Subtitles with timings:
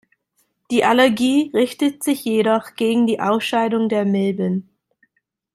[0.71, 4.67] Die Allergie richtet sich jedoch gegen die Ausscheidungen der Milben.